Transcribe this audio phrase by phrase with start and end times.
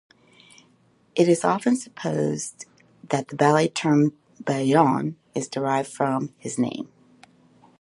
[1.13, 2.65] It is often supposed
[3.09, 6.91] that the ballet term ballon is derived from his name.